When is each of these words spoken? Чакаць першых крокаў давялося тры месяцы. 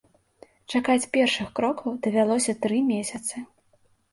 Чакаць 0.73 1.09
першых 1.17 1.47
крокаў 1.59 1.91
давялося 2.07 2.57
тры 2.65 2.81
месяцы. 2.91 3.35